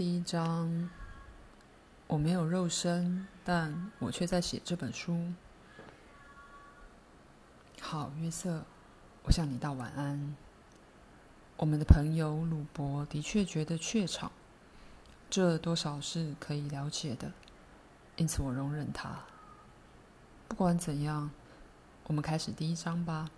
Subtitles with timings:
[0.00, 0.88] 第一章，
[2.06, 5.30] 我没有肉身，但我却在写这本书。
[7.82, 8.64] 好，约瑟，
[9.24, 10.34] 我向你道晚安。
[11.58, 14.32] 我们的朋友鲁伯的确觉得怯场，
[15.28, 17.32] 这多少是可以了解的，
[18.16, 19.24] 因此我容忍他。
[20.48, 21.30] 不管怎样，
[22.04, 23.30] 我们开始第一章吧。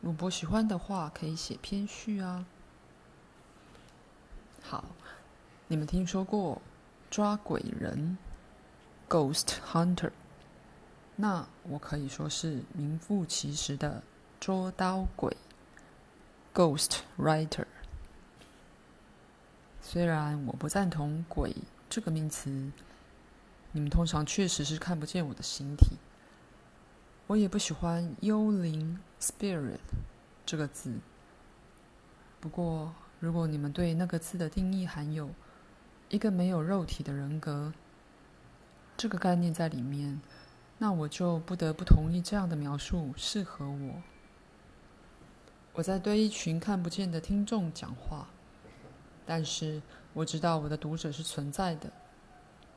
[0.00, 2.44] 鲁伯喜欢的话，可以写篇序啊。
[4.60, 4.84] 好，
[5.70, 6.62] 你们听说过
[7.10, 8.16] 抓鬼人
[9.06, 10.12] （Ghost Hunter）？
[11.16, 14.02] 那我可以说是名副其实的
[14.40, 15.36] 捉刀鬼。
[16.54, 17.66] Ghost Writer。
[19.82, 21.54] 虽然我不赞同“鬼”
[21.90, 22.72] 这个名词，
[23.72, 25.98] 你们通常确实是看不见我的形体。
[27.26, 29.80] 我也不喜欢“幽灵 ”（Spirit）
[30.46, 30.94] 这个字。
[32.40, 35.28] 不过，如果你们对那个字的定义含有
[36.08, 37.72] 一个没有肉体的人格
[38.96, 40.20] 这个概念在里面，
[40.78, 44.02] 那我就不得不同意这样的描述适合我。
[45.74, 48.26] 我在对一群看不见的听众讲话，
[49.26, 49.80] 但是
[50.12, 51.92] 我知道我的读者是存在的，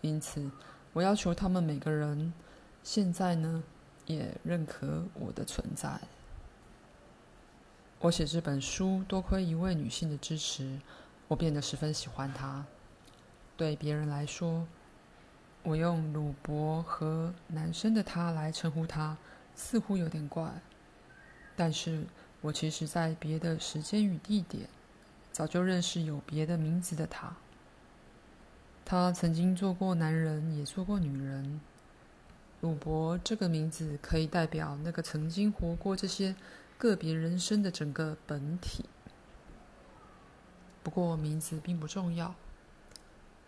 [0.00, 0.50] 因此
[0.92, 2.32] 我要求他们每个人
[2.82, 3.62] 现在呢
[4.06, 6.00] 也认可我的存在。
[7.98, 10.80] 我写这本书多亏一位女性的支持，
[11.28, 12.64] 我变得十分喜欢她。
[13.56, 14.66] 对别人来说，
[15.62, 19.16] 我用鲁伯和男生的他来称呼他，
[19.54, 20.50] 似乎有点怪，
[21.56, 22.04] 但是。
[22.42, 24.68] 我其实，在别的时间与地点，
[25.32, 27.34] 早就认识有别的名字的他。
[28.84, 31.60] 他曾经做过男人，也做过女人。
[32.60, 36.36] 鲁伯这个名字可以代表那个曾经活过这些
[36.78, 38.84] 个别人生的整个本体。
[40.84, 42.32] 不过，名字并不重要。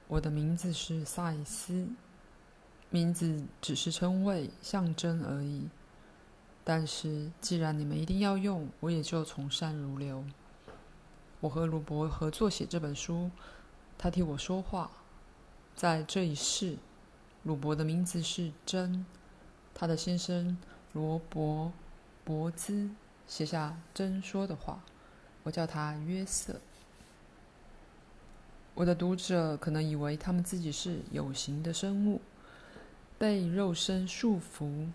[0.08, 1.86] 我的名字是赛斯，
[2.88, 5.68] 名字只是称谓、象征而已。
[6.64, 10.24] 但是，既然你们一定要用，我也就从善如流。
[11.40, 13.30] 我和鲁伯合作写这本书，
[13.98, 14.90] 他替我说话。
[15.76, 16.78] 在这一世，
[17.42, 19.04] 鲁伯的名字是真，
[19.74, 20.56] 他的先生
[20.94, 21.70] 罗伯
[22.24, 22.90] 伯兹
[23.26, 24.80] 写下真说的话，
[25.42, 26.60] 我叫他约瑟。
[28.78, 32.20] 我的读者可能以为他们自己是有形的生物，
[33.18, 34.86] 被肉身束缚。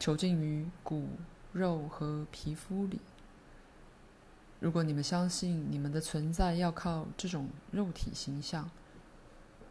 [0.00, 1.08] 囚禁于骨
[1.52, 3.00] 肉和皮肤里。
[4.58, 8.68] 如果你们相信你们的存在要靠这种肉体形象，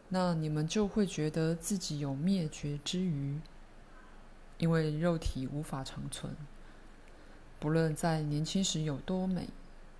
[0.08, 3.38] 那你们就会觉得自己有灭绝之余，
[4.56, 6.34] 因为肉体无法长存。
[7.58, 9.48] 不论在年轻时有多美，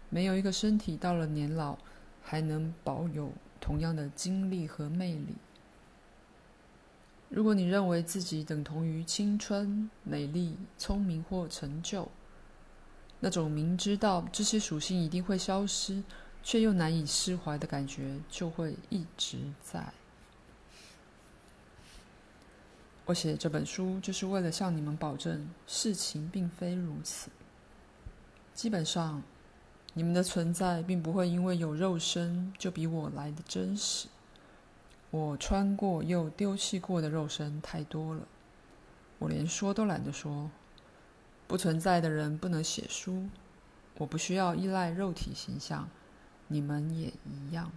[0.08, 1.76] 没有一个身体到了年老
[2.22, 3.30] 还能保有
[3.60, 5.36] 同样的精力和魅力。
[7.28, 12.08] 如果你认为自己等同于青春、美丽、聪明或成就，
[13.20, 16.02] 那种明知道这些属性一定会消失，
[16.42, 19.92] 却又难以释怀的感觉就会一直在。
[23.04, 27.30] 我写这本书就是为了向你们保证，事情并非如此。
[28.54, 29.22] 基本上，
[29.98, 34.06] 你们的存在并不会因为有肉身就比我来的真实。
[35.10, 38.22] 我穿过又丢弃过的肉身太多了，
[39.19, 40.53] 我连说都懒得说。
[41.48, 43.26] 不存在的人不能写书，
[43.97, 45.88] 我不需要依赖肉体形象，
[46.47, 47.72] 你们也一样。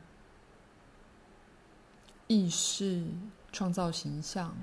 [2.27, 3.03] 意识
[3.51, 4.55] 创造形象，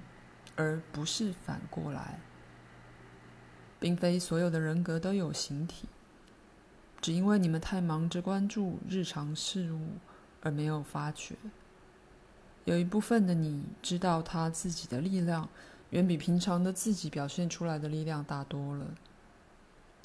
[0.54, 2.20] 而不是反过来。
[3.80, 5.88] 并非所有的人格都有形体，
[7.00, 9.90] 只因为你们太忙着关注日常事物，
[10.42, 11.34] 而没有发觉。
[12.64, 15.48] 有一部分的你知道，他自己的力量
[15.90, 18.86] 远比平常的自己表现出来的力量大多了。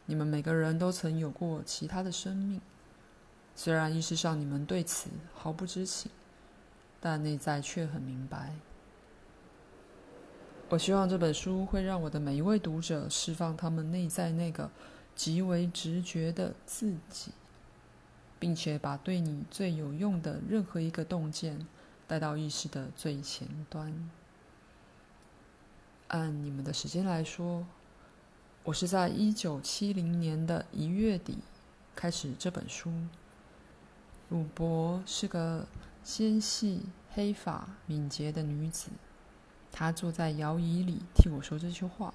[0.05, 2.61] 你们每个人都曾有过其他的生命，
[3.55, 6.11] 虽然意识上你们对此毫不知情，
[7.01, 8.53] 但内在却很明白。
[10.69, 14.69] 我希望这本书会让我的每一位读者释放他们内在那个
[15.15, 17.31] 极为直觉的自己，
[18.39, 21.65] 并且把对你最有用的任何一个洞见。
[22.05, 24.09] 带到意识的最前端。
[26.09, 27.65] 按你们的时间来说，
[28.65, 31.37] 我是在一九七零年的一月底
[31.95, 32.91] 开始这本书。
[34.29, 35.65] 鲁伯是个
[36.03, 36.81] 纤细、
[37.13, 38.89] 黑发、敏捷的女子，
[39.71, 42.13] 她坐在摇椅里替我说这句话。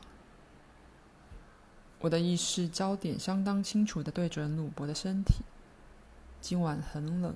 [2.01, 5.45] 我的意识焦点相当清楚地对准鲁伯的身体。
[6.41, 7.35] 今晚很冷。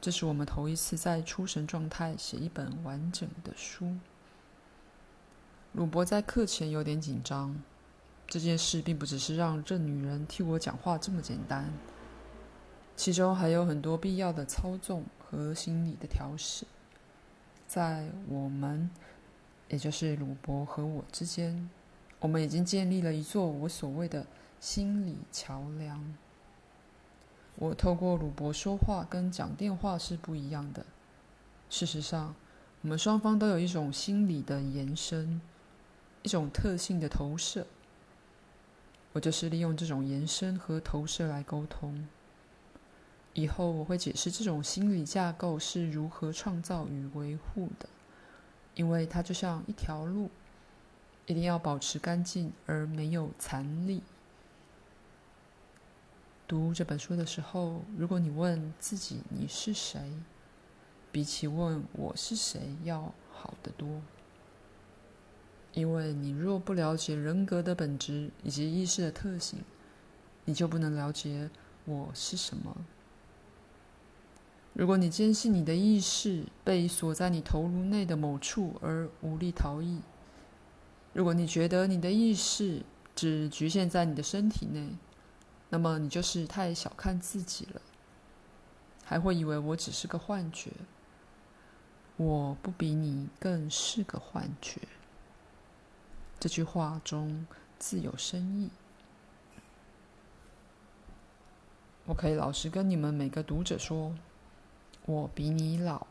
[0.00, 3.96] 这是我们头一次在出神状态写一本完整的书。
[5.72, 7.62] 鲁伯在课前有点紧张，
[8.26, 11.70] 这件事并不只是让这女人替我讲话这么简单，
[12.96, 16.66] 其中还有很多必要的操纵和心理的调试，
[17.68, 18.90] 在我们，
[19.68, 21.68] 也就是鲁伯和我之间，
[22.20, 24.26] 我们已经建立了一座我所谓的
[24.60, 26.14] 心理桥梁。
[27.56, 30.84] 我透过鲁伯说话跟讲电话是不一样的。
[31.68, 32.34] 事实上，
[32.82, 35.40] 我们双方都有一种心理的延伸，
[36.22, 37.66] 一种特性的投射。
[39.12, 42.06] 我就是利用这种延伸和投射来沟通。
[43.34, 47.88] 以后我会解释这种心理架构是如何创造与维护的，
[48.74, 50.30] 因为它就像一条路，
[51.26, 54.02] 一定要保持干净而没有残粒。
[56.48, 60.12] 读这本书的时候，如果你问自己你是谁，
[61.12, 64.02] 比起问我是谁要好得多。
[65.72, 69.60] 因为你若不了解人格的本质以及意识的特性，
[70.44, 71.48] 你就不能了解
[71.84, 72.76] 我是什么。
[74.72, 80.00] 如果你坚信你的意识被锁在你头颅内的某处而无力逃逸，
[81.12, 82.82] 如果你觉得你的意识
[83.16, 84.96] 只局限在你的身体内，
[85.68, 87.82] 那么你就是太小看自己了，
[89.04, 90.70] 还会以为我只是个幻觉。
[92.16, 94.80] 我不比你更是个幻觉。
[96.38, 97.46] 这句话中
[97.78, 98.70] 自有深意。
[102.04, 104.14] 我可以老实跟你们每个读者说，
[105.06, 106.06] 我比你老，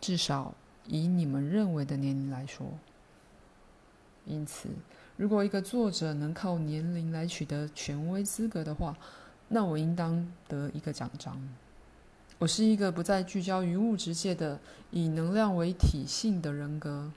[0.00, 0.54] 至少
[0.86, 2.66] 以你们认为的年龄来说。
[4.26, 4.68] 因此。
[5.16, 8.94] 如果一个作者能靠年龄来取得权威资格的话，
[9.48, 11.40] 那我应当得一个奖章。
[12.38, 17.10] 我是一个不再聚焦于物质界的以能量为体性的人格。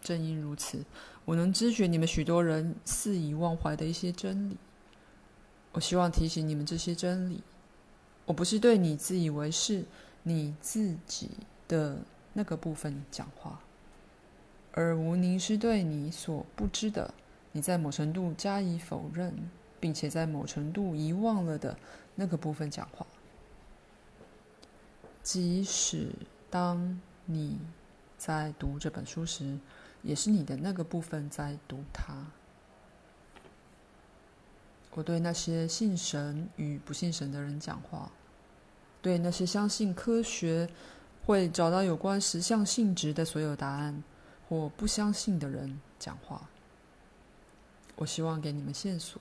[0.00, 0.84] 正因如此，
[1.24, 4.56] 我能知觉你们许多人肆意忘怀的一些真理。
[5.70, 7.40] 我希望提醒你们这些真理。
[8.24, 9.84] 我不是对你自以为是
[10.24, 11.30] 你自己
[11.68, 11.96] 的
[12.32, 13.60] 那个部分讲话。
[14.72, 17.12] 而无宁是对你所不知的，
[17.52, 19.34] 你在某程度加以否认，
[19.78, 21.76] 并且在某程度遗忘了的
[22.14, 23.06] 那个部分讲话。
[25.22, 26.08] 即使
[26.50, 27.58] 当你
[28.16, 29.58] 在读这本书时，
[30.02, 32.14] 也是你的那个部分在读它。
[34.94, 38.10] 我对那些信神与不信神的人讲话，
[39.00, 40.68] 对那些相信科学
[41.24, 44.02] 会找到有关实相性质的所有答案。
[44.52, 46.46] 我不相信的人讲话。
[47.96, 49.18] 我希望给你们线索，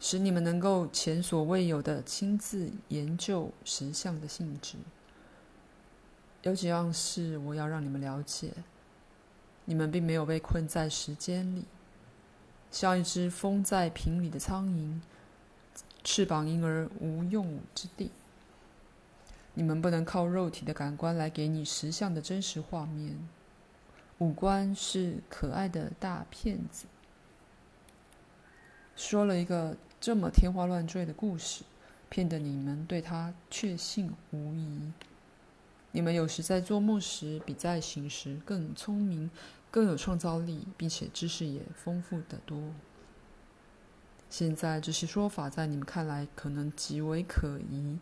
[0.00, 4.78] 使你们能够前所未有的亲自研究实相的性质。
[6.40, 8.50] 有几样事我要让你们了解：
[9.66, 11.66] 你们并没有被困在时间里，
[12.70, 14.98] 像一只封在瓶里的苍蝇，
[16.02, 18.10] 翅膀因而无用武之地。
[19.52, 23.28] 你们不能靠肉体的感官来给你实相的真实画面。
[24.18, 26.86] 五官是可爱的大骗子，
[28.96, 31.64] 说了一个这么天花乱坠的故事，
[32.08, 34.90] 骗得你们对他确信无疑。
[35.92, 39.30] 你们有时在做梦时，比在醒时更聪明、
[39.70, 42.72] 更有创造力，并且知识也丰富得多。
[44.30, 47.98] 现在这些说法在你们看来可能极为可疑，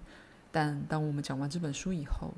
[0.53, 2.35] 但当我们讲完这本书以后，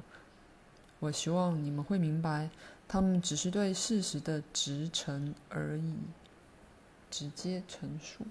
[0.99, 2.50] 我希望你们会明白。
[2.88, 5.95] 他们只是对事实的直陈而已，
[7.11, 8.25] 直接陈述。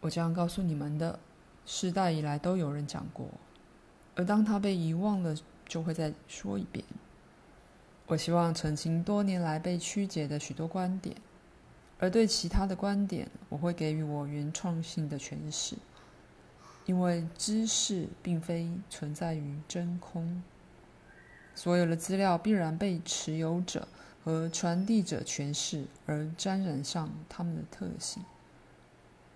[0.00, 1.18] 我这样告诉你们的，
[1.64, 3.26] 世代以来都有人讲过，
[4.14, 5.34] 而当他被遗忘了，
[5.66, 6.84] 就会再说一遍。
[8.06, 11.16] 我希望澄清多年来被曲解的许多观点，
[11.98, 15.76] 而对其他的观点，我会给予我原创性的诠释，
[16.88, 20.42] 因为知识并非存在于真空。
[21.54, 23.86] 所有的资料必然被持有者
[24.24, 28.24] 和传递者诠释，而沾染上他们的特性。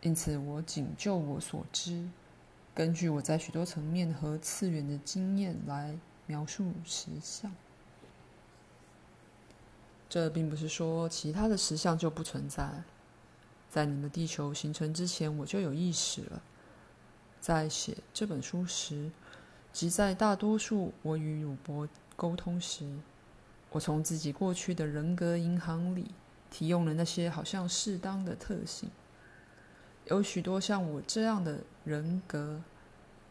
[0.01, 2.09] 因此，我仅就我所知，
[2.75, 5.95] 根据我在许多层面和次元的经验来
[6.27, 7.53] 描述实相。
[10.09, 12.83] 这并不是说其他的实相就不存在。
[13.69, 16.43] 在你们地球形成之前，我就有意识了。
[17.43, 19.11] 在写这本书时，
[19.73, 22.89] 即在大多数我与鲁伯沟通时，
[23.73, 26.07] 我从自己过去的人格银行里
[26.53, 28.89] 提用了那些好像适当的特性。
[30.05, 32.61] 有许多像我这样的人格，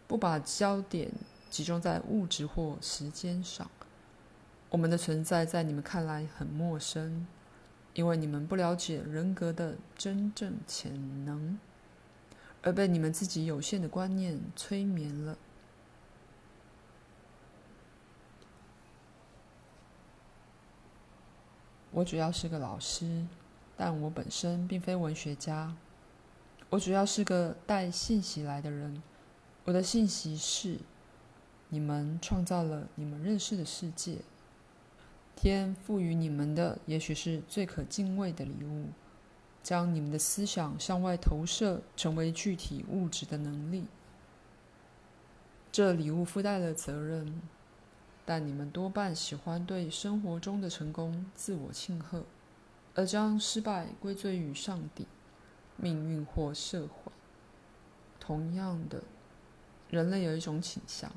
[0.10, 1.10] 不把焦点
[1.50, 3.72] 集中在物质或时间上。
[4.70, 7.26] 我们的存在在你们看来很陌生，
[7.94, 10.92] 因为你们不了解人格的真正潜
[11.24, 11.58] 能，
[12.64, 15.38] 而被你们自己有限的观念催眠了。
[21.92, 23.26] 我主要是个老师，
[23.76, 25.76] 但我本身并非文学家。
[26.70, 29.04] 我主要是个带信息来的人。
[29.66, 30.80] 我的信息是：
[31.68, 34.20] 你们创造了你们认识的世界。
[35.36, 38.86] 天赋予你们的，也许是最可敬畏的礼物，
[39.64, 43.86] 将你们的思想向外投射，成为具体物质的能力。
[45.72, 47.42] 这礼物附带了责任，
[48.26, 52.24] 但你们多半喜欢对生活中的成功自我庆贺，
[52.96, 55.08] 而将失败归罪于上帝、
[55.78, 57.12] 命运或社会。
[58.20, 59.04] 同样的，
[59.90, 61.12] 人类有一种倾向。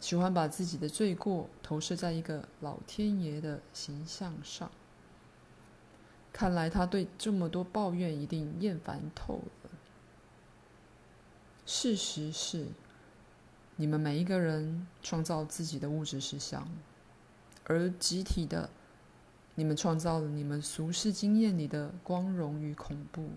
[0.00, 4.70] 喜欢把自己的罪过投射在一个老天爷的形象上。
[6.32, 9.70] 看来他对这么多抱怨一定厌烦透了。
[11.66, 12.66] 事实是，
[13.76, 16.66] 你们每一个人创造自己的物质实相，
[17.64, 18.70] 而集体的，
[19.54, 23.30] 你们创造了你们俗世经验里的光荣与恐怖。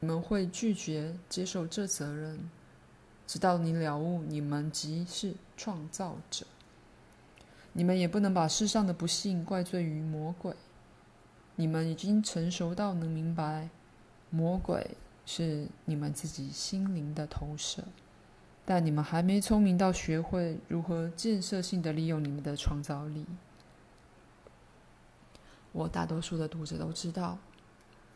[0.00, 2.50] 你们会拒绝接受这责任。
[3.26, 6.46] 直到你了悟，你们即是创造者。
[7.72, 10.54] 你们也不能把世上的不幸怪罪于魔鬼。
[11.56, 13.70] 你们已经成熟到能明白，
[14.30, 17.82] 魔鬼是你们自己心灵的投射，
[18.64, 23.24] 但你们还没聪明到学会如何建设性的利用你们的创造力。
[25.72, 27.38] 我大多数的读者都知道，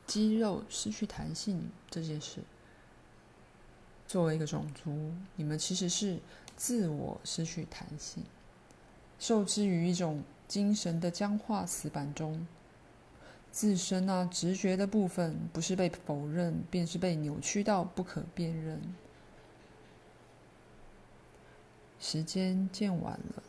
[0.07, 2.41] 肌肉失去弹性这件事。
[4.07, 6.19] 作为一个种族，你们其实是
[6.57, 8.23] 自我失去弹性，
[9.19, 12.47] 受制于一种精神的僵化死板中。
[13.53, 18.81] 自身那直觉的部分，不是被否认，便是被扭曲到不可辨认。
[21.99, 23.43] 时间渐晚了，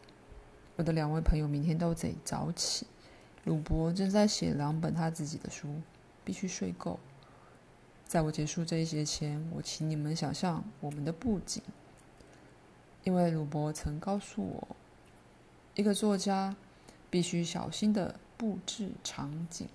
[0.75, 2.88] 我的两位朋友明天都得早起。
[3.46, 5.81] 鲁伯正在写两本他自己的书，
[6.25, 7.00] 必须睡够。
[8.05, 11.63] 在我结束这一节前，我请你们想象我们的布景，
[13.03, 14.75] 因为鲁伯曾告诉我，
[15.75, 16.55] 一个作家
[17.10, 19.70] 必须小心的布置场景。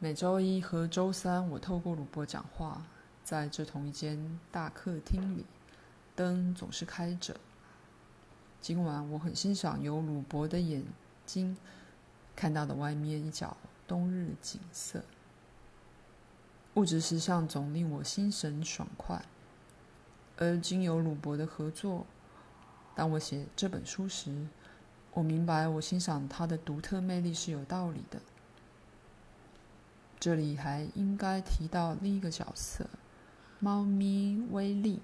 [0.00, 2.86] 每周一和周三，我透过鲁伯讲话，
[3.24, 5.44] 在这同一间大客厅里，
[6.14, 7.34] 灯总是开着。
[8.60, 10.84] 今晚我很欣赏由鲁伯的眼
[11.26, 11.56] 睛
[12.36, 13.56] 看到的外面一角。
[13.88, 15.02] 冬日景色，
[16.74, 19.24] 物质时尚总令我心神爽快。
[20.36, 22.06] 而经由鲁伯的合作，
[22.94, 24.46] 当我写这本书时，
[25.14, 28.20] 我明白我欣赏他的独特魅力是有道理的。
[30.18, 32.86] 这里还应该提到另一个角色——
[33.60, 35.00] 猫咪威利，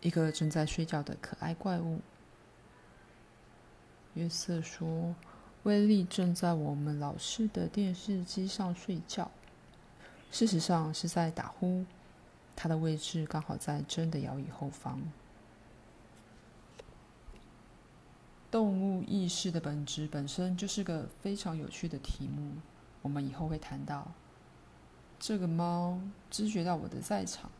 [0.00, 2.00] 一个正在睡觉的可爱怪物。
[4.14, 5.14] 约瑟说。
[5.64, 9.30] 威利正在我们老式的电视机上睡觉，
[10.32, 11.84] 事实上是在打呼。
[12.56, 15.00] 他的位置刚好在真的摇椅后方。
[18.50, 22.54] 动物意识的本质本身就是个非常有趣的题目，
[23.02, 24.12] 我们以后会谈到。
[25.18, 27.50] 这个猫知觉到我的在场，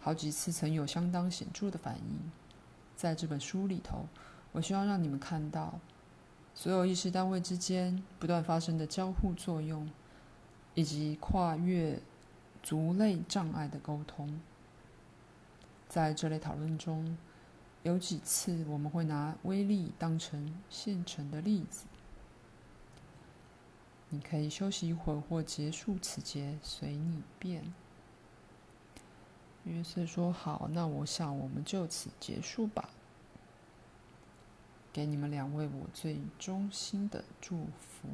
[0.00, 2.32] 好几次曾有相当显著的反应。
[2.94, 4.06] 在这本书里头，
[4.52, 5.78] 我希望让你们看到。
[6.54, 9.90] 所有意识单位之间不断发生的交互作用，
[10.74, 12.00] 以及跨越
[12.62, 14.40] 族类障碍的沟通。
[15.88, 17.16] 在这类讨论中，
[17.82, 21.84] 有几次我们会拿威力当成现成的例子。
[24.08, 27.74] 你可以休息一会儿或结束此节，随你便。
[29.64, 32.90] 约瑟说：“好，那我想我们就此结束吧。”
[34.92, 38.08] 给你们两位我最衷心的祝福。